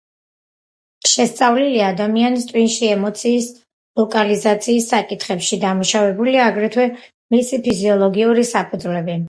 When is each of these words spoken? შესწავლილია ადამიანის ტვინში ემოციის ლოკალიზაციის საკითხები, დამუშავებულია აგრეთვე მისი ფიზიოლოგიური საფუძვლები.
შესწავლილია 1.09 1.89
ადამიანის 1.93 2.47
ტვინში 2.53 2.89
ემოციის 2.93 3.51
ლოკალიზაციის 4.01 4.89
საკითხები, 4.95 5.63
დამუშავებულია 5.69 6.51
აგრეთვე 6.55 6.91
მისი 7.37 7.65
ფიზიოლოგიური 7.69 8.51
საფუძვლები. 8.57 9.19